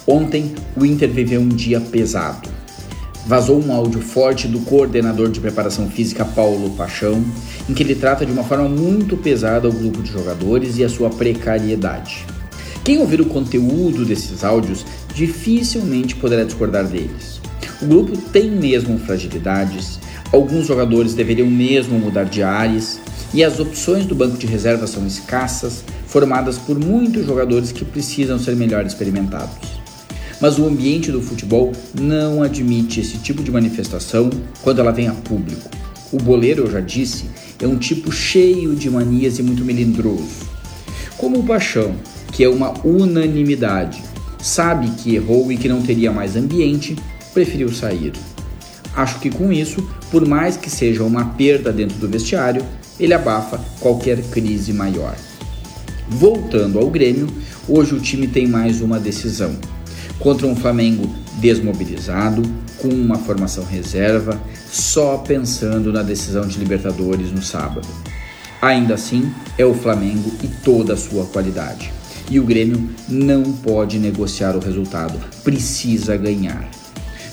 Ontem, 0.07 0.55
o 0.77 0.87
Inter 0.87 1.11
viveu 1.11 1.41
um 1.41 1.49
dia 1.49 1.81
pesado. 1.81 2.49
Vazou 3.27 3.59
um 3.59 3.73
áudio 3.73 4.03
forte 4.03 4.47
do 4.47 4.61
coordenador 4.61 5.31
de 5.31 5.41
preparação 5.41 5.89
física 5.89 6.27
Paulo 6.27 6.69
Paixão, 6.77 7.25
em 7.67 7.73
que 7.73 7.83
ele 7.83 7.95
trata 7.95 8.27
de 8.27 8.31
uma 8.31 8.45
forma 8.45 8.69
muito 8.69 9.17
pesada 9.17 9.67
o 9.67 9.73
grupo 9.73 10.03
de 10.03 10.13
jogadores 10.13 10.77
e 10.77 10.85
a 10.85 10.91
sua 10.91 11.09
precariedade. 11.09 12.27
Quem 12.85 12.99
ouvir 12.99 13.23
o 13.23 13.27
conteúdo 13.27 14.05
desses 14.05 14.45
áudios 14.45 14.85
dificilmente 15.15 16.15
poderá 16.17 16.45
discordar 16.45 16.85
deles. 16.85 17.41
O 17.81 17.87
grupo 17.87 18.15
tem 18.31 18.51
mesmo 18.51 18.99
fragilidades, 18.99 19.99
alguns 20.31 20.67
jogadores 20.67 21.15
deveriam 21.15 21.49
mesmo 21.49 21.99
mudar 21.99 22.25
de 22.25 22.43
áreas 22.43 23.01
e 23.33 23.43
as 23.43 23.59
opções 23.59 24.05
do 24.05 24.15
banco 24.15 24.37
de 24.37 24.47
reserva 24.47 24.87
são 24.87 25.07
escassas, 25.07 25.83
formadas 26.07 26.59
por 26.59 26.79
muitos 26.79 27.25
jogadores 27.25 27.73
que 27.73 27.87
precisam 27.87 28.39
ser 28.39 28.55
melhor 28.55 28.85
experimentados. 28.85 29.84
Mas 30.45 30.59
o 30.59 30.67
ambiente 30.67 31.11
do 31.11 31.23
futebol 31.23 31.73
não 31.99 32.43
admite 32.43 33.01
esse 33.01 33.17
tipo 33.17 33.43
de 33.43 33.51
manifestação 33.51 34.29
quando 34.61 34.79
ela 34.79 34.93
vem 34.93 35.09
a 35.09 35.15
público. 35.15 35.71
O 36.13 36.19
boleiro, 36.19 36.65
eu 36.65 36.71
já 36.71 36.81
disse, 36.81 37.25
é 37.59 37.67
um 37.67 37.79
tipo 37.79 38.13
cheio 38.13 38.77
de 38.77 38.91
manias 38.91 39.39
e 39.39 39.43
muito 39.43 39.65
melindroso. 39.65 40.45
Como 41.17 41.39
o 41.39 41.45
Paixão, 41.45 41.97
que 42.31 42.45
é 42.45 42.49
uma 42.51 42.75
unanimidade, 42.87 44.03
sabe 44.39 44.91
que 44.91 45.15
errou 45.15 45.51
e 45.51 45.57
que 45.57 45.67
não 45.67 45.81
teria 45.81 46.13
mais 46.13 46.37
ambiente, 46.37 46.95
preferiu 47.33 47.73
sair. 47.73 48.13
Acho 48.95 49.21
que 49.21 49.31
com 49.31 49.51
isso, 49.51 49.89
por 50.11 50.29
mais 50.29 50.59
que 50.59 50.69
seja 50.69 51.05
uma 51.05 51.25
perda 51.25 51.73
dentro 51.73 51.97
do 51.97 52.07
vestiário, 52.07 52.63
ele 53.01 53.15
abafa 53.15 53.59
qualquer 53.81 54.21
crise 54.25 54.75
maior. 54.75 55.17
Voltando 56.07 56.79
ao 56.79 56.91
Grêmio, 56.91 57.29
hoje 57.67 57.95
o 57.95 57.99
time 57.99 58.29
tem 58.29 58.47
mais 58.47 58.83
uma 58.83 59.01
decisão. 59.01 59.57
Contra 60.19 60.47
um 60.47 60.57
Flamengo 60.57 61.09
desmobilizado, 61.35 62.43
com 62.79 62.89
uma 62.89 63.19
formação 63.19 63.65
reserva, 63.65 64.41
só 64.71 65.19
pensando 65.19 65.93
na 65.93 66.03
decisão 66.03 66.47
de 66.47 66.59
Libertadores 66.59 67.33
no 67.33 67.43
sábado. 67.43 67.89
Ainda 68.63 68.95
assim, 68.95 69.33
é 69.59 69.65
o 69.65 69.75
Flamengo 69.75 70.31
e 70.43 70.49
toda 70.49 70.95
a 70.95 70.97
sua 70.97 71.27
qualidade 71.27 71.93
e 72.31 72.41
o 72.41 72.45
Grêmio 72.45 72.91
não 73.09 73.43
pode 73.43 73.99
negociar 73.99 74.57
o 74.57 74.61
resultado, 74.61 75.19
precisa 75.43 76.17
ganhar. 76.17 76.69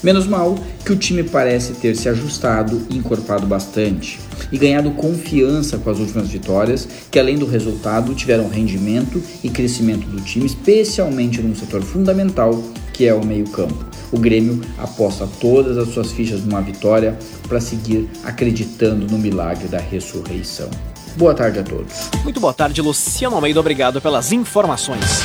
Menos 0.03 0.25
mal 0.25 0.57
que 0.83 0.91
o 0.91 0.95
time 0.95 1.23
parece 1.23 1.73
ter 1.73 1.95
se 1.95 2.09
ajustado 2.09 2.87
e 2.89 2.97
encorpado 2.97 3.45
bastante 3.45 4.19
e 4.51 4.57
ganhado 4.57 4.91
confiança 4.91 5.77
com 5.77 5.89
as 5.89 5.99
últimas 5.99 6.27
vitórias, 6.27 6.87
que 7.09 7.19
além 7.19 7.37
do 7.37 7.45
resultado 7.45 8.15
tiveram 8.15 8.49
rendimento 8.49 9.21
e 9.43 9.49
crescimento 9.49 10.07
do 10.07 10.19
time, 10.21 10.45
especialmente 10.45 11.41
num 11.41 11.55
setor 11.55 11.83
fundamental 11.83 12.61
que 12.93 13.07
é 13.07 13.13
o 13.13 13.25
meio-campo. 13.25 13.85
O 14.11 14.19
Grêmio 14.19 14.61
aposta 14.77 15.27
todas 15.39 15.77
as 15.77 15.89
suas 15.89 16.11
fichas 16.11 16.43
numa 16.43 16.61
vitória 16.61 17.17
para 17.47 17.61
seguir 17.61 18.09
acreditando 18.23 19.07
no 19.07 19.17
milagre 19.17 19.67
da 19.67 19.79
ressurreição. 19.79 20.69
Boa 21.15 21.33
tarde 21.33 21.59
a 21.59 21.63
todos. 21.63 22.09
Muito 22.23 22.39
boa 22.39 22.53
tarde, 22.53 22.81
Luciano 22.81 23.35
Almeida. 23.35 23.59
Obrigado 23.59 24.01
pelas 24.01 24.31
informações. 24.31 25.23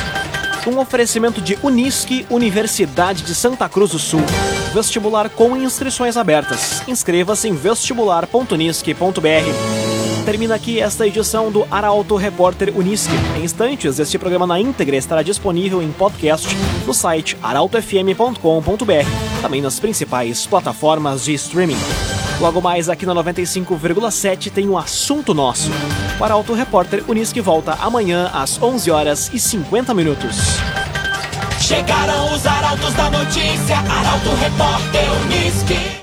Um 0.67 0.79
oferecimento 0.79 1.41
de 1.41 1.57
Unisque, 1.63 2.25
Universidade 2.29 3.23
de 3.23 3.33
Santa 3.33 3.69
Cruz 3.69 3.91
do 3.91 3.99
Sul. 3.99 4.19
Vestibular 4.73 5.29
com 5.29 5.55
inscrições 5.55 6.17
abertas. 6.17 6.85
Inscreva-se 6.85 7.47
em 7.47 7.53
vestibular.unisque.br. 7.53 10.25
Termina 10.25 10.55
aqui 10.55 10.81
esta 10.81 11.07
edição 11.07 11.49
do 11.49 11.65
Arauto 11.71 12.17
Repórter 12.17 12.77
Unisque. 12.77 13.13
Em 13.37 13.45
instantes, 13.45 13.97
este 13.97 14.19
programa 14.19 14.45
na 14.45 14.59
íntegra 14.59 14.97
estará 14.97 15.23
disponível 15.23 15.81
em 15.81 15.89
podcast 15.89 16.49
no 16.85 16.93
site 16.93 17.37
arautofm.com.br, 17.41 19.41
também 19.41 19.61
nas 19.61 19.79
principais 19.79 20.45
plataformas 20.45 21.23
de 21.23 21.33
streaming. 21.33 21.79
Logo 22.39 22.61
mais 22.61 22.87
aqui 22.87 23.03
na 23.03 23.15
95,7 23.15 24.51
tem 24.51 24.69
um 24.69 24.77
assunto 24.77 25.33
nosso. 25.33 25.71
O 26.19 26.23
Arauto 26.23 26.53
Repórter 26.53 27.03
Unisque 27.07 27.41
volta 27.41 27.73
amanhã 27.81 28.29
às 28.31 28.61
11 28.61 28.91
horas 28.91 29.31
e 29.33 29.39
50 29.39 29.91
minutos. 29.93 30.37
Chegaram 31.59 32.33
os 32.33 32.45
arautos 32.45 32.93
da 32.93 33.09
notícia, 33.09 33.77
Arauto 33.77 34.29
Repórter 34.35 35.11
Unisque. 35.25 35.97